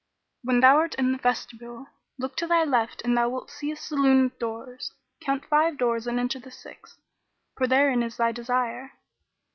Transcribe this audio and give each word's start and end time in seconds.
When 0.43 0.61
thou 0.61 0.77
art 0.77 0.95
in 0.95 1.11
the 1.11 1.19
vestibule, 1.19 1.85
look 2.17 2.35
to 2.37 2.47
thy 2.47 2.63
left 2.63 3.03
and 3.05 3.15
thou 3.15 3.29
wilt 3.29 3.51
see 3.51 3.69
a 3.69 3.75
saloon 3.75 4.23
with 4.23 4.39
doors: 4.39 4.93
count 5.19 5.45
five 5.45 5.77
doors 5.77 6.07
and 6.07 6.19
enter 6.19 6.39
the 6.39 6.49
sixth, 6.49 6.97
for 7.55 7.67
therein 7.67 8.01
is 8.01 8.17
thy 8.17 8.31
desire." 8.31 8.93